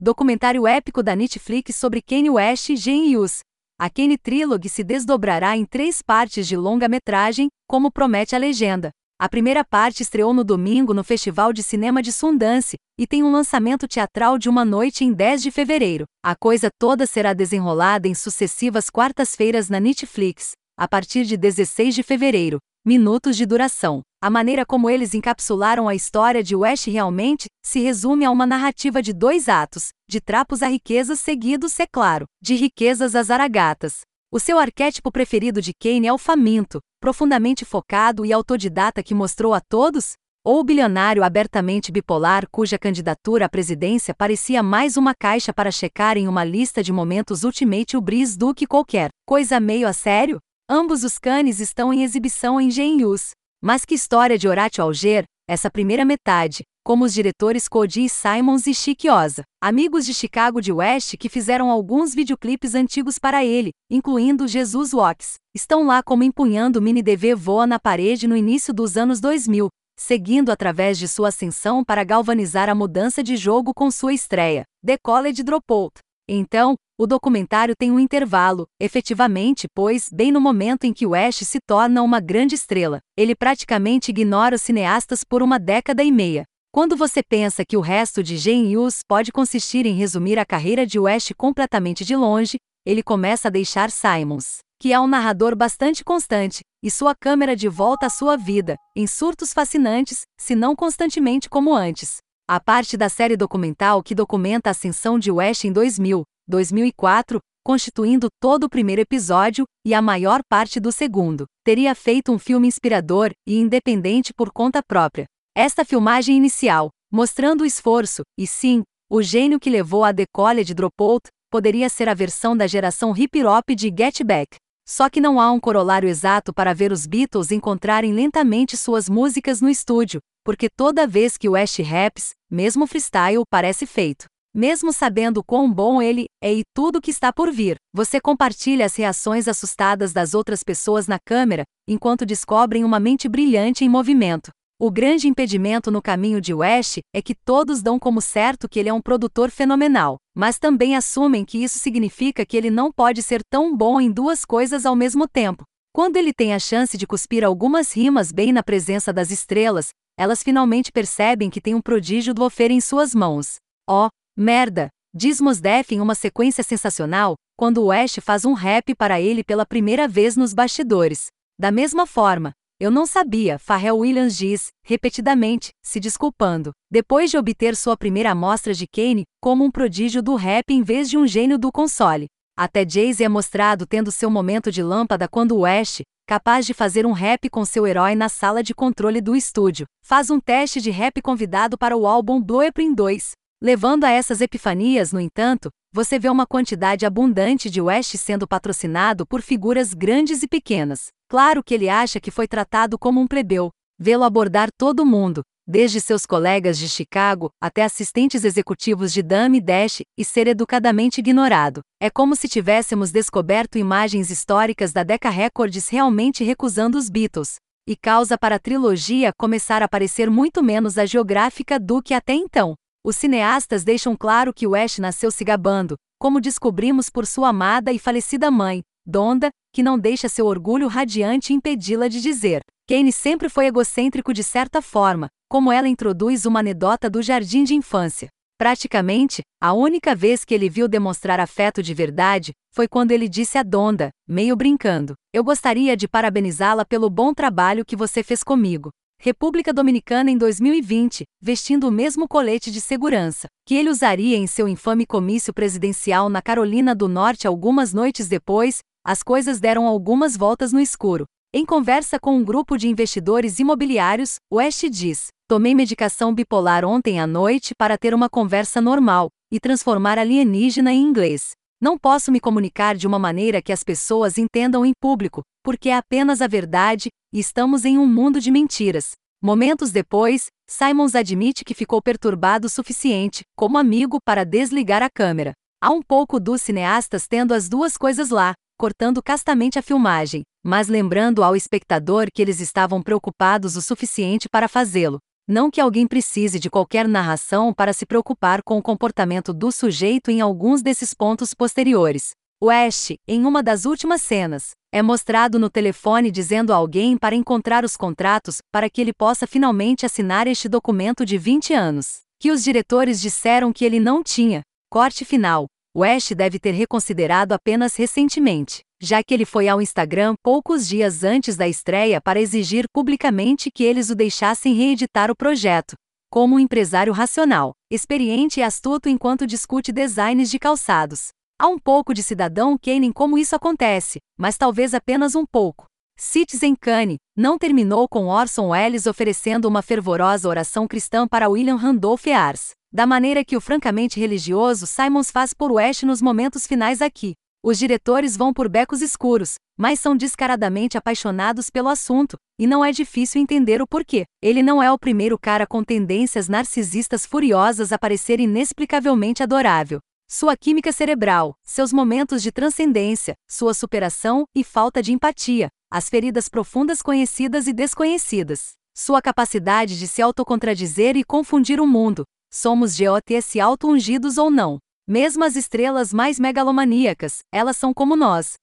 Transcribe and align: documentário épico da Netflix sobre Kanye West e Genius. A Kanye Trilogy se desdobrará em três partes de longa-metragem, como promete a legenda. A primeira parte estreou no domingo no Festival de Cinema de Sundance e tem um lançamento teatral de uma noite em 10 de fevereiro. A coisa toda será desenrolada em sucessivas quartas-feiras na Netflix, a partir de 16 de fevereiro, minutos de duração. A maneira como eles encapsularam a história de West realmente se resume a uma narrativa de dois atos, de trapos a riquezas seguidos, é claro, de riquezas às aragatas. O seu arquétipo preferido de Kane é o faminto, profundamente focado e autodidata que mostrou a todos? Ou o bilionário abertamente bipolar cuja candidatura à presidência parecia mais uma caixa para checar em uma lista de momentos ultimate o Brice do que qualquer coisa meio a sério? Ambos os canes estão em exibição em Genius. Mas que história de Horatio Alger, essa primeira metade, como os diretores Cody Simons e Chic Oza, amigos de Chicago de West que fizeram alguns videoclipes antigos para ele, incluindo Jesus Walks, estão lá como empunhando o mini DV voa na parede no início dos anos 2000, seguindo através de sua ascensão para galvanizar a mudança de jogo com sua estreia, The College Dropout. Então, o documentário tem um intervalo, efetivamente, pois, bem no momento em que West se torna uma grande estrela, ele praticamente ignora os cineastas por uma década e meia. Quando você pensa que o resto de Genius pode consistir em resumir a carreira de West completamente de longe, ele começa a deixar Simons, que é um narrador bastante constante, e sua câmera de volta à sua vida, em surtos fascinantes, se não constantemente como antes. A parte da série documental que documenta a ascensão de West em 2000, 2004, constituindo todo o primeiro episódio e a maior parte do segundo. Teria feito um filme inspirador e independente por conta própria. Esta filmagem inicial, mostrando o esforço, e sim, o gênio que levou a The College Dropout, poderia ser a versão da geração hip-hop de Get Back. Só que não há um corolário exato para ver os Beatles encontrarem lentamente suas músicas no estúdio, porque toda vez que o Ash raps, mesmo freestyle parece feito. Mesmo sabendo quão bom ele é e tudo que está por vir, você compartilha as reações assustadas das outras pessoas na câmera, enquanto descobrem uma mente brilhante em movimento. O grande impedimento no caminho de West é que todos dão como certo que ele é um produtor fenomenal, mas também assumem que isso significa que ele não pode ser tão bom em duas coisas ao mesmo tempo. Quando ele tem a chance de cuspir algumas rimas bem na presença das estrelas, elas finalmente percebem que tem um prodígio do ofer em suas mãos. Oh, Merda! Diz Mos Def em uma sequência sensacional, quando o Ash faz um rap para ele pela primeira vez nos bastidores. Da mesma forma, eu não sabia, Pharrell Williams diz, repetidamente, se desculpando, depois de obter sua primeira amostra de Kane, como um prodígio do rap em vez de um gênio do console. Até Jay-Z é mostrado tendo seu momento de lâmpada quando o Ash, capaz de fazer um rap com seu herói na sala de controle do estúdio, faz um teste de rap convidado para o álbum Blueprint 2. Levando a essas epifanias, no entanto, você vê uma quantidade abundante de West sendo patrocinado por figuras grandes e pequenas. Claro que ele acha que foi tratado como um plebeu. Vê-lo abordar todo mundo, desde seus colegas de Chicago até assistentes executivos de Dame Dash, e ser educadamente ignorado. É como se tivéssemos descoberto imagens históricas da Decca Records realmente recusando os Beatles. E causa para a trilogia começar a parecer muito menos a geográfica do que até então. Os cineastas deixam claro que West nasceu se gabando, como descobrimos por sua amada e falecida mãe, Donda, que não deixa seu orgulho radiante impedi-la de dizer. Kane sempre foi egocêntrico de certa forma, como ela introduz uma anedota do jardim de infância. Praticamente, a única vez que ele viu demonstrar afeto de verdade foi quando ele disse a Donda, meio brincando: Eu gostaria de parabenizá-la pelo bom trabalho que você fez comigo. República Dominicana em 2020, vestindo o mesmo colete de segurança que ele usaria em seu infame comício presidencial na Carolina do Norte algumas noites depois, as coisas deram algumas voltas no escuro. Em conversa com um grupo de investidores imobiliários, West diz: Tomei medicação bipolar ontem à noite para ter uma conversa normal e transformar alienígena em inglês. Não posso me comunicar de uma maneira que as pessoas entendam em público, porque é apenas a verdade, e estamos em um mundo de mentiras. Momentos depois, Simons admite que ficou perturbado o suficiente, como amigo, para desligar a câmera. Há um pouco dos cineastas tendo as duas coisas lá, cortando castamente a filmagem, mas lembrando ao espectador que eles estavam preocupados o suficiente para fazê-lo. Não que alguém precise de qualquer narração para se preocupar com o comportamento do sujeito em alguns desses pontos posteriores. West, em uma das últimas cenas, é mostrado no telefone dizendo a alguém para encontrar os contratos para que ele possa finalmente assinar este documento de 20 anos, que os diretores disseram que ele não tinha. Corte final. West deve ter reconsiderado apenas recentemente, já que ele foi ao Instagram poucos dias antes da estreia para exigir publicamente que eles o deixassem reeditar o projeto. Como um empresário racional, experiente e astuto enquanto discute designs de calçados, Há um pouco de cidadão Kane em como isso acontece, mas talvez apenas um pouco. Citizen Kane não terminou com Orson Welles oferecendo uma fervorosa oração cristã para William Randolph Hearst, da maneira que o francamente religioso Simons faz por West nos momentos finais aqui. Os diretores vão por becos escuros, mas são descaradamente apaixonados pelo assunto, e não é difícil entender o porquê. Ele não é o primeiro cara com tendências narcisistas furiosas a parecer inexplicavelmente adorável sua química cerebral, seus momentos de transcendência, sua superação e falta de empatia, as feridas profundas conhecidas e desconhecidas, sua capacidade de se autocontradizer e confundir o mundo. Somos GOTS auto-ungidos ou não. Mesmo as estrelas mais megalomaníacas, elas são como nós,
documentário 0.00 0.66
épico 0.66 1.02
da 1.02 1.14
Netflix 1.14 1.76
sobre 1.76 2.00
Kanye 2.00 2.30
West 2.30 2.70
e 2.70 2.76
Genius. 2.76 3.40
A 3.78 3.90
Kanye 3.90 4.16
Trilogy 4.16 4.68
se 4.68 4.82
desdobrará 4.82 5.56
em 5.56 5.66
três 5.66 6.00
partes 6.00 6.48
de 6.48 6.56
longa-metragem, 6.56 7.48
como 7.68 7.92
promete 7.92 8.34
a 8.34 8.38
legenda. 8.38 8.90
A 9.20 9.28
primeira 9.28 9.62
parte 9.62 10.02
estreou 10.02 10.32
no 10.32 10.42
domingo 10.42 10.94
no 10.94 11.04
Festival 11.04 11.52
de 11.52 11.62
Cinema 11.62 12.00
de 12.00 12.10
Sundance 12.10 12.76
e 12.98 13.06
tem 13.06 13.22
um 13.22 13.30
lançamento 13.30 13.86
teatral 13.86 14.38
de 14.38 14.48
uma 14.48 14.64
noite 14.64 15.04
em 15.04 15.12
10 15.12 15.42
de 15.42 15.50
fevereiro. 15.50 16.06
A 16.24 16.34
coisa 16.34 16.70
toda 16.78 17.06
será 17.06 17.34
desenrolada 17.34 18.08
em 18.08 18.14
sucessivas 18.14 18.88
quartas-feiras 18.88 19.68
na 19.68 19.78
Netflix, 19.78 20.52
a 20.78 20.88
partir 20.88 21.26
de 21.26 21.36
16 21.36 21.94
de 21.94 22.02
fevereiro, 22.02 22.58
minutos 22.84 23.36
de 23.36 23.44
duração. 23.44 24.00
A 24.22 24.30
maneira 24.30 24.64
como 24.64 24.88
eles 24.88 25.12
encapsularam 25.14 25.86
a 25.86 25.94
história 25.94 26.42
de 26.42 26.56
West 26.56 26.86
realmente 26.86 27.46
se 27.64 27.80
resume 27.80 28.24
a 28.24 28.30
uma 28.30 28.46
narrativa 28.46 29.02
de 29.02 29.12
dois 29.12 29.48
atos, 29.48 29.88
de 30.08 30.20
trapos 30.20 30.62
a 30.62 30.66
riquezas 30.66 31.20
seguidos, 31.20 31.78
é 31.78 31.86
claro, 31.86 32.24
de 32.42 32.54
riquezas 32.54 33.14
às 33.14 33.30
aragatas. 33.30 34.00
O 34.32 34.40
seu 34.40 34.58
arquétipo 34.58 35.12
preferido 35.12 35.60
de 35.60 35.72
Kane 35.74 36.06
é 36.06 36.12
o 36.12 36.18
faminto, 36.18 36.80
profundamente 37.00 37.64
focado 37.64 38.24
e 38.24 38.32
autodidata 38.32 39.02
que 39.02 39.14
mostrou 39.14 39.52
a 39.52 39.60
todos? 39.60 40.12
Ou 40.42 40.60
o 40.60 40.64
bilionário 40.64 41.22
abertamente 41.22 41.92
bipolar 41.92 42.48
cuja 42.50 42.78
candidatura 42.78 43.44
à 43.44 43.48
presidência 43.48 44.14
parecia 44.14 44.62
mais 44.62 44.96
uma 44.96 45.14
caixa 45.14 45.52
para 45.52 45.70
checar 45.70 46.16
em 46.16 46.26
uma 46.26 46.44
lista 46.44 46.82
de 46.82 46.92
momentos 46.92 47.44
ultimate 47.44 47.94
o 47.96 48.00
Brice 48.00 48.38
do 48.38 48.54
que 48.54 48.66
qualquer 48.66 49.10
coisa 49.26 49.60
meio 49.60 49.86
a 49.86 49.92
sério? 49.92 50.40
Ambos 50.72 51.02
os 51.02 51.18
canes 51.18 51.58
estão 51.58 51.92
em 51.92 52.04
exibição 52.04 52.60
em 52.60 52.70
Genius. 52.70 53.30
Mas 53.60 53.84
que 53.84 53.92
história 53.92 54.38
de 54.38 54.46
Horatio 54.46 54.84
Alger, 54.84 55.24
essa 55.48 55.68
primeira 55.68 56.04
metade, 56.04 56.62
como 56.84 57.04
os 57.04 57.12
diretores 57.12 57.66
Cody 57.66 58.08
Simons 58.08 58.68
e 58.68 58.72
Chic 58.72 59.06
Oza, 59.06 59.42
amigos 59.60 60.06
de 60.06 60.14
Chicago 60.14 60.60
de 60.60 60.72
West 60.72 61.16
que 61.16 61.28
fizeram 61.28 61.72
alguns 61.72 62.14
videoclipes 62.14 62.76
antigos 62.76 63.18
para 63.18 63.44
ele, 63.44 63.70
incluindo 63.90 64.46
Jesus 64.46 64.94
Walks, 64.94 65.34
estão 65.52 65.84
lá 65.84 66.04
como 66.04 66.22
empunhando 66.22 66.78
o 66.78 66.82
mini 66.82 67.02
DV 67.02 67.34
voa 67.34 67.66
na 67.66 67.80
parede 67.80 68.28
no 68.28 68.36
início 68.36 68.72
dos 68.72 68.96
anos 68.96 69.20
2000, 69.20 69.66
seguindo 69.98 70.52
através 70.52 70.96
de 70.96 71.08
sua 71.08 71.30
ascensão 71.30 71.82
para 71.82 72.04
galvanizar 72.04 72.68
a 72.68 72.76
mudança 72.76 73.24
de 73.24 73.36
jogo 73.36 73.74
com 73.74 73.90
sua 73.90 74.14
estreia, 74.14 74.62
The 74.86 74.98
College 75.02 75.42
Dropout. 75.42 75.98
Então, 76.32 76.76
o 76.96 77.08
documentário 77.08 77.74
tem 77.76 77.90
um 77.90 77.98
intervalo, 77.98 78.68
efetivamente, 78.78 79.66
pois, 79.74 80.08
bem 80.12 80.30
no 80.30 80.40
momento 80.40 80.84
em 80.84 80.92
que 80.92 81.04
West 81.04 81.42
se 81.42 81.58
torna 81.66 82.04
uma 82.04 82.20
grande 82.20 82.54
estrela, 82.54 83.00
ele 83.16 83.34
praticamente 83.34 84.12
ignora 84.12 84.54
os 84.54 84.62
cineastas 84.62 85.24
por 85.24 85.42
uma 85.42 85.58
década 85.58 86.04
e 86.04 86.12
meia. 86.12 86.44
Quando 86.72 86.96
você 86.96 87.20
pensa 87.20 87.64
que 87.64 87.76
o 87.76 87.80
resto 87.80 88.22
de 88.22 88.36
Genius 88.36 89.00
pode 89.08 89.32
consistir 89.32 89.86
em 89.86 89.94
resumir 89.96 90.38
a 90.38 90.46
carreira 90.46 90.86
de 90.86 91.00
West 91.00 91.32
completamente 91.36 92.04
de 92.04 92.14
longe, 92.14 92.58
ele 92.86 93.02
começa 93.02 93.48
a 93.48 93.50
deixar 93.50 93.90
Simons, 93.90 94.58
que 94.80 94.92
é 94.92 95.00
um 95.00 95.08
narrador 95.08 95.56
bastante 95.56 96.04
constante, 96.04 96.60
e 96.80 96.92
sua 96.92 97.12
câmera 97.12 97.56
de 97.56 97.68
volta 97.68 98.06
à 98.06 98.08
sua 98.08 98.36
vida, 98.36 98.76
em 98.96 99.04
surtos 99.04 99.52
fascinantes, 99.52 100.20
se 100.38 100.54
não 100.54 100.76
constantemente 100.76 101.50
como 101.50 101.74
antes. 101.74 102.18
A 102.52 102.58
parte 102.58 102.96
da 102.96 103.08
série 103.08 103.36
documental 103.36 104.02
que 104.02 104.12
documenta 104.12 104.70
a 104.70 104.72
ascensão 104.72 105.20
de 105.20 105.30
West 105.30 105.62
em 105.62 105.72
2000, 105.72 106.24
2004, 106.48 107.38
constituindo 107.64 108.26
todo 108.40 108.64
o 108.64 108.68
primeiro 108.68 109.00
episódio 109.00 109.64
e 109.86 109.94
a 109.94 110.02
maior 110.02 110.40
parte 110.48 110.80
do 110.80 110.90
segundo. 110.90 111.44
Teria 111.64 111.94
feito 111.94 112.32
um 112.32 112.40
filme 112.40 112.66
inspirador 112.66 113.30
e 113.46 113.56
independente 113.56 114.34
por 114.34 114.50
conta 114.50 114.82
própria. 114.82 115.26
Esta 115.56 115.84
filmagem 115.84 116.36
inicial, 116.36 116.90
mostrando 117.08 117.60
o 117.60 117.64
esforço, 117.64 118.22
e 118.36 118.48
sim, 118.48 118.82
o 119.08 119.22
gênio 119.22 119.60
que 119.60 119.70
levou 119.70 120.02
a 120.02 120.12
The 120.12 120.24
College 120.34 120.74
Dropout, 120.74 121.28
poderia 121.52 121.88
ser 121.88 122.08
a 122.08 122.14
versão 122.14 122.56
da 122.56 122.66
geração 122.66 123.12
hip-hop 123.12 123.76
de 123.76 123.94
Get 123.96 124.24
Back. 124.24 124.56
Só 124.84 125.08
que 125.08 125.20
não 125.20 125.40
há 125.40 125.52
um 125.52 125.60
corolário 125.60 126.08
exato 126.08 126.52
para 126.52 126.74
ver 126.74 126.90
os 126.90 127.06
Beatles 127.06 127.52
encontrarem 127.52 128.12
lentamente 128.12 128.76
suas 128.76 129.08
músicas 129.08 129.60
no 129.60 129.68
estúdio, 129.68 130.20
porque 130.44 130.68
toda 130.68 131.06
vez 131.06 131.36
que 131.36 131.48
o 131.48 131.56
Ash 131.56 131.78
raps, 131.78 132.30
mesmo 132.50 132.86
freestyle 132.86 133.42
parece 133.50 133.86
feito. 133.86 134.26
Mesmo 134.54 134.92
sabendo 134.92 135.44
quão 135.44 135.72
bom 135.72 136.02
ele 136.02 136.26
é 136.42 136.52
e 136.52 136.62
tudo 136.74 137.00
que 137.00 137.12
está 137.12 137.32
por 137.32 137.52
vir, 137.52 137.76
você 137.94 138.20
compartilha 138.20 138.84
as 138.84 138.96
reações 138.96 139.46
assustadas 139.46 140.12
das 140.12 140.34
outras 140.34 140.64
pessoas 140.64 141.06
na 141.06 141.18
câmera, 141.24 141.62
enquanto 141.86 142.26
descobrem 142.26 142.82
uma 142.82 142.98
mente 142.98 143.28
brilhante 143.28 143.84
em 143.84 143.88
movimento. 143.88 144.50
O 144.82 144.90
grande 144.90 145.28
impedimento 145.28 145.90
no 145.90 146.00
caminho 146.00 146.40
de 146.40 146.54
West 146.54 147.00
é 147.14 147.20
que 147.20 147.34
todos 147.34 147.82
dão 147.82 147.98
como 147.98 148.20
certo 148.20 148.68
que 148.68 148.80
ele 148.80 148.88
é 148.88 148.92
um 148.92 149.00
produtor 149.00 149.50
fenomenal, 149.50 150.16
mas 150.34 150.58
também 150.58 150.96
assumem 150.96 151.44
que 151.44 151.62
isso 151.62 151.78
significa 151.78 152.46
que 152.46 152.56
ele 152.56 152.70
não 152.70 152.90
pode 152.90 153.22
ser 153.22 153.42
tão 153.48 153.76
bom 153.76 154.00
em 154.00 154.10
duas 154.10 154.44
coisas 154.44 154.86
ao 154.86 154.96
mesmo 154.96 155.28
tempo. 155.28 155.64
Quando 155.92 156.16
ele 156.16 156.32
tem 156.32 156.54
a 156.54 156.58
chance 156.58 156.96
de 156.96 157.06
cuspir 157.06 157.44
algumas 157.44 157.92
rimas 157.92 158.32
bem 158.32 158.52
na 158.52 158.62
presença 158.62 159.12
das 159.12 159.30
estrelas, 159.30 159.90
elas 160.20 160.42
finalmente 160.42 160.92
percebem 160.92 161.48
que 161.48 161.62
tem 161.62 161.74
um 161.74 161.80
prodígio 161.80 162.34
do 162.34 162.44
ofer 162.44 162.70
em 162.70 162.78
suas 162.78 163.14
mãos. 163.14 163.54
Oh, 163.88 164.10
Merda! 164.36 164.90
Diz 165.14 165.40
Mos 165.40 165.62
Def 165.62 165.92
em 165.92 166.00
uma 166.02 166.14
sequência 166.14 166.62
sensacional, 166.62 167.36
quando 167.56 167.82
o 167.82 167.90
Ash 167.90 168.16
faz 168.20 168.44
um 168.44 168.52
rap 168.52 168.94
para 168.94 169.18
ele 169.18 169.42
pela 169.42 169.64
primeira 169.64 170.06
vez 170.06 170.36
nos 170.36 170.52
bastidores. 170.52 171.28
Da 171.58 171.72
mesma 171.72 172.06
forma, 172.06 172.52
eu 172.78 172.90
não 172.90 173.06
sabia, 173.06 173.58
Pharrell 173.58 173.96
Williams 173.96 174.36
diz, 174.36 174.68
repetidamente, 174.84 175.70
se 175.82 175.98
desculpando, 175.98 176.72
depois 176.90 177.30
de 177.30 177.38
obter 177.38 177.74
sua 177.74 177.96
primeira 177.96 178.32
amostra 178.32 178.74
de 178.74 178.86
Kane, 178.86 179.24
como 179.40 179.64
um 179.64 179.70
prodígio 179.70 180.22
do 180.22 180.34
rap 180.34 180.66
em 180.68 180.82
vez 180.82 181.08
de 181.08 181.16
um 181.16 181.26
gênio 181.26 181.58
do 181.58 181.72
console. 181.72 182.26
Até 182.58 182.86
Jay-Z 182.86 183.24
é 183.24 183.28
mostrado 183.28 183.86
tendo 183.86 184.12
seu 184.12 184.28
momento 184.30 184.70
de 184.70 184.82
lâmpada 184.82 185.26
quando 185.26 185.56
o 185.56 185.64
Ash, 185.64 186.02
capaz 186.30 186.64
de 186.64 186.72
fazer 186.72 187.04
um 187.04 187.10
rap 187.10 187.50
com 187.50 187.64
seu 187.64 187.84
herói 187.84 188.14
na 188.14 188.28
sala 188.28 188.62
de 188.62 188.72
controle 188.72 189.20
do 189.20 189.34
estúdio, 189.34 189.84
faz 190.00 190.30
um 190.30 190.38
teste 190.38 190.80
de 190.80 190.88
rap 190.88 191.20
convidado 191.20 191.76
para 191.76 191.96
o 191.96 192.06
álbum 192.06 192.40
Blueprint 192.40 192.94
2. 192.94 193.32
Levando 193.60 194.04
a 194.04 194.10
essas 194.10 194.40
epifanias, 194.40 195.12
no 195.12 195.18
entanto, 195.18 195.70
você 195.92 196.20
vê 196.20 196.28
uma 196.28 196.46
quantidade 196.46 197.04
abundante 197.04 197.68
de 197.68 197.80
West 197.80 198.14
sendo 198.16 198.46
patrocinado 198.46 199.26
por 199.26 199.42
figuras 199.42 199.92
grandes 199.92 200.44
e 200.44 200.46
pequenas. 200.46 201.08
Claro 201.28 201.64
que 201.64 201.74
ele 201.74 201.88
acha 201.88 202.20
que 202.20 202.30
foi 202.30 202.46
tratado 202.46 202.96
como 202.96 203.20
um 203.20 203.26
plebeu. 203.26 203.70
Vê-lo 203.98 204.22
abordar 204.22 204.68
todo 204.78 205.04
mundo, 205.04 205.42
desde 205.70 206.00
seus 206.00 206.26
colegas 206.26 206.76
de 206.76 206.88
Chicago 206.88 207.48
até 207.62 207.84
assistentes 207.84 208.44
executivos 208.44 209.12
de 209.12 209.22
Dame 209.22 209.60
Dash, 209.60 210.00
e 210.18 210.24
ser 210.24 210.48
educadamente 210.48 211.20
ignorado. 211.20 211.80
É 212.02 212.10
como 212.10 212.34
se 212.34 212.48
tivéssemos 212.48 213.12
descoberto 213.12 213.78
imagens 213.78 214.30
históricas 214.30 214.92
da 214.92 215.04
Decca 215.04 215.30
Records 215.30 215.88
realmente 215.88 216.42
recusando 216.42 216.98
os 216.98 217.08
Beatles. 217.08 217.54
E 217.88 217.94
causa 217.96 218.36
para 218.36 218.56
a 218.56 218.58
trilogia 218.58 219.32
começar 219.38 219.82
a 219.82 219.88
parecer 219.88 220.28
muito 220.28 220.62
menos 220.62 220.98
a 220.98 221.06
geográfica 221.06 221.78
do 221.78 222.02
que 222.02 222.14
até 222.14 222.34
então. 222.34 222.74
Os 223.06 223.16
cineastas 223.16 223.84
deixam 223.84 224.16
claro 224.16 224.52
que 224.52 224.66
West 224.66 224.98
nasceu 224.98 225.30
se 225.30 225.44
gabando, 225.44 225.96
como 226.18 226.40
descobrimos 226.40 227.08
por 227.08 227.26
sua 227.26 227.48
amada 227.48 227.92
e 227.92 227.98
falecida 227.98 228.50
mãe, 228.50 228.82
Donda, 229.10 229.50
que 229.74 229.82
não 229.82 229.98
deixa 229.98 230.28
seu 230.28 230.46
orgulho 230.46 230.86
radiante 230.86 231.52
impedi-la 231.52 232.06
de 232.06 232.20
dizer. 232.20 232.62
Kane 232.88 233.12
sempre 233.12 233.48
foi 233.48 233.66
egocêntrico 233.66 234.32
de 234.32 234.42
certa 234.42 234.80
forma, 234.80 235.28
como 235.48 235.72
ela 235.72 235.88
introduz 235.88 236.46
uma 236.46 236.60
anedota 236.60 237.10
do 237.10 237.20
jardim 237.20 237.64
de 237.64 237.74
infância. 237.74 238.28
Praticamente, 238.56 239.42
a 239.60 239.72
única 239.72 240.14
vez 240.14 240.44
que 240.44 240.54
ele 240.54 240.68
viu 240.68 240.86
demonstrar 240.86 241.40
afeto 241.40 241.82
de 241.82 241.94
verdade 241.94 242.52
foi 242.72 242.86
quando 242.86 243.10
ele 243.10 243.28
disse 243.28 243.58
a 243.58 243.62
Donda, 243.62 244.10
meio 244.28 244.54
brincando: 244.54 245.14
Eu 245.32 245.42
gostaria 245.42 245.96
de 245.96 246.06
parabenizá-la 246.06 246.84
pelo 246.84 247.10
bom 247.10 247.34
trabalho 247.34 247.84
que 247.84 247.96
você 247.96 248.22
fez 248.22 248.44
comigo. 248.44 248.90
República 249.22 249.70
Dominicana 249.70 250.30
em 250.30 250.38
2020, 250.38 251.24
vestindo 251.42 251.86
o 251.86 251.90
mesmo 251.90 252.26
colete 252.26 252.70
de 252.70 252.80
segurança 252.80 253.48
que 253.66 253.74
ele 253.74 253.90
usaria 253.90 254.36
em 254.36 254.46
seu 254.46 254.66
infame 254.66 255.06
comício 255.06 255.54
presidencial 255.54 256.28
na 256.28 256.42
Carolina 256.42 256.94
do 256.94 257.06
Norte 257.06 257.46
algumas 257.46 257.92
noites 257.92 258.28
depois, 258.28 258.78
as 259.04 259.22
coisas 259.22 259.58
deram 259.58 259.86
algumas 259.86 260.36
voltas 260.36 260.72
no 260.72 260.80
escuro. 260.80 261.24
Em 261.52 261.66
conversa 261.66 262.18
com 262.18 262.36
um 262.36 262.44
grupo 262.44 262.76
de 262.76 262.86
investidores 262.86 263.58
imobiliários, 263.58 264.36
West 264.52 264.84
diz: 264.88 265.28
Tomei 265.48 265.74
medicação 265.74 266.32
bipolar 266.32 266.84
ontem 266.84 267.18
à 267.18 267.26
noite 267.26 267.74
para 267.76 267.98
ter 267.98 268.14
uma 268.14 268.28
conversa 268.28 268.80
normal 268.80 269.28
e 269.50 269.58
transformar 269.58 270.18
alienígena 270.18 270.92
em 270.92 271.02
inglês. 271.02 271.50
Não 271.82 271.98
posso 271.98 272.30
me 272.30 272.38
comunicar 272.38 272.94
de 272.94 273.06
uma 273.06 273.18
maneira 273.18 273.60
que 273.60 273.72
as 273.72 273.82
pessoas 273.82 274.38
entendam 274.38 274.84
em 274.84 274.92
público, 275.00 275.42
porque 275.64 275.88
é 275.88 275.96
apenas 275.96 276.40
a 276.40 276.46
verdade, 276.46 277.08
e 277.32 277.40
estamos 277.40 277.84
em 277.84 277.98
um 277.98 278.06
mundo 278.06 278.38
de 278.38 278.50
mentiras. 278.50 279.12
Momentos 279.42 279.90
depois, 279.90 280.46
Simons 280.68 281.14
admite 281.14 281.64
que 281.64 281.74
ficou 281.74 282.00
perturbado 282.02 282.66
o 282.66 282.70
suficiente, 282.70 283.40
como 283.56 283.78
amigo, 283.78 284.18
para 284.24 284.44
desligar 284.44 285.02
a 285.02 285.08
câmera. 285.08 285.52
Há 285.82 285.90
um 285.90 286.02
pouco 286.02 286.38
dos 286.38 286.60
cineastas 286.60 287.26
tendo 287.26 287.54
as 287.54 287.66
duas 287.66 287.96
coisas 287.96 288.28
lá, 288.28 288.52
cortando 288.80 289.22
castamente 289.22 289.78
a 289.78 289.82
filmagem, 289.82 290.42
mas 290.64 290.88
lembrando 290.88 291.44
ao 291.44 291.54
espectador 291.54 292.28
que 292.32 292.40
eles 292.40 292.60
estavam 292.60 293.02
preocupados 293.02 293.76
o 293.76 293.82
suficiente 293.82 294.48
para 294.48 294.68
fazê-lo. 294.68 295.18
Não 295.46 295.70
que 295.70 295.82
alguém 295.82 296.06
precise 296.06 296.58
de 296.58 296.70
qualquer 296.70 297.06
narração 297.06 297.74
para 297.74 297.92
se 297.92 298.06
preocupar 298.06 298.62
com 298.62 298.78
o 298.78 298.82
comportamento 298.82 299.52
do 299.52 299.70
sujeito 299.70 300.30
em 300.30 300.40
alguns 300.40 300.80
desses 300.80 301.12
pontos 301.12 301.52
posteriores. 301.52 302.30
West, 302.64 303.16
em 303.28 303.44
uma 303.44 303.62
das 303.62 303.84
últimas 303.84 304.22
cenas, 304.22 304.70
é 304.90 305.02
mostrado 305.02 305.58
no 305.58 305.68
telefone 305.68 306.30
dizendo 306.30 306.72
a 306.72 306.76
alguém 306.76 307.18
para 307.18 307.36
encontrar 307.36 307.84
os 307.84 307.98
contratos 307.98 308.62
para 308.72 308.88
que 308.88 309.02
ele 309.02 309.12
possa 309.12 309.46
finalmente 309.46 310.06
assinar 310.06 310.46
este 310.46 310.70
documento 310.70 311.26
de 311.26 311.36
20 311.36 311.74
anos, 311.74 312.20
que 312.40 312.50
os 312.50 312.64
diretores 312.64 313.20
disseram 313.20 313.74
que 313.74 313.84
ele 313.84 314.00
não 314.00 314.22
tinha. 314.22 314.62
Corte 314.88 315.22
final. 315.22 315.66
West 315.96 316.34
deve 316.34 316.58
ter 316.58 316.72
reconsiderado 316.72 317.52
apenas 317.52 317.96
recentemente, 317.96 318.82
já 319.00 319.22
que 319.22 319.34
ele 319.34 319.44
foi 319.44 319.68
ao 319.68 319.82
Instagram 319.82 320.34
poucos 320.42 320.86
dias 320.86 321.24
antes 321.24 321.56
da 321.56 321.66
estreia 321.66 322.20
para 322.20 322.40
exigir 322.40 322.84
publicamente 322.92 323.70
que 323.74 323.84
eles 323.84 324.10
o 324.10 324.14
deixassem 324.14 324.74
reeditar 324.74 325.30
o 325.30 325.36
projeto. 325.36 325.94
Como 326.30 326.54
um 326.54 326.60
empresário 326.60 327.12
racional, 327.12 327.72
experiente 327.90 328.60
e 328.60 328.62
astuto 328.62 329.08
enquanto 329.08 329.46
discute 329.46 329.92
designs 329.92 330.50
de 330.50 330.58
calçados, 330.58 331.30
Há 331.60 331.68
um 331.68 331.78
pouco 331.78 332.14
de 332.14 332.22
cidadão 332.22 332.78
Kane 332.78 333.08
em 333.08 333.12
como 333.12 333.36
isso 333.36 333.54
acontece, 333.54 334.18
mas 334.38 334.56
talvez 334.56 334.94
apenas 334.94 335.34
um 335.34 335.44
pouco. 335.44 335.84
Citizen 336.16 336.74
Kane 336.74 337.18
não 337.36 337.58
terminou 337.58 338.08
com 338.08 338.28
Orson 338.28 338.68
Welles 338.68 339.04
oferecendo 339.06 339.68
uma 339.68 339.82
fervorosa 339.82 340.48
oração 340.48 340.88
cristã 340.88 341.28
para 341.28 341.50
William 341.50 341.76
Randolph 341.76 342.26
Hearst, 342.26 342.70
da 342.92 343.06
maneira 343.06 343.44
que 343.44 343.56
o 343.56 343.60
francamente 343.60 344.18
religioso 344.18 344.86
Simons 344.86 345.30
faz 345.30 345.54
por 345.54 345.70
West 345.70 346.02
nos 346.02 346.20
momentos 346.20 346.66
finais 346.66 347.00
aqui. 347.00 347.34
Os 347.62 347.78
diretores 347.78 348.36
vão 348.36 348.52
por 348.52 348.68
becos 348.68 349.00
escuros, 349.00 349.54
mas 349.78 350.00
são 350.00 350.16
descaradamente 350.16 350.98
apaixonados 350.98 351.70
pelo 351.70 351.88
assunto, 351.88 352.36
e 352.58 352.66
não 352.66 352.84
é 352.84 352.90
difícil 352.90 353.40
entender 353.40 353.80
o 353.80 353.86
porquê. 353.86 354.24
Ele 354.42 354.62
não 354.62 354.82
é 354.82 354.90
o 354.90 354.98
primeiro 354.98 355.38
cara 355.38 355.66
com 355.66 355.84
tendências 355.84 356.48
narcisistas 356.48 357.24
furiosas 357.24 357.92
a 357.92 357.98
parecer 357.98 358.40
inexplicavelmente 358.40 359.42
adorável 359.42 360.00
sua 360.32 360.56
química 360.56 360.92
cerebral, 360.92 361.56
seus 361.64 361.92
momentos 361.92 362.40
de 362.40 362.52
transcendência, 362.52 363.34
sua 363.50 363.74
superação 363.74 364.44
e 364.54 364.62
falta 364.62 365.02
de 365.02 365.12
empatia, 365.12 365.68
as 365.90 366.08
feridas 366.08 366.48
profundas 366.48 367.02
conhecidas 367.02 367.66
e 367.66 367.72
desconhecidas, 367.72 368.74
sua 368.96 369.20
capacidade 369.20 369.98
de 369.98 370.06
se 370.06 370.22
autocontradizer 370.22 371.16
e 371.16 371.24
confundir 371.24 371.80
o 371.80 371.86
mundo. 371.86 372.22
Somos 372.52 372.98
GOTS 372.98 373.60
auto-ungidos 373.60 374.36
ou 374.36 374.50
não. 374.50 374.80
Mesmo 375.06 375.44
as 375.44 375.54
estrelas 375.54 376.12
mais 376.12 376.38
megalomaníacas, 376.40 377.38
elas 377.52 377.76
são 377.76 377.94
como 377.94 378.16
nós, 378.16 378.54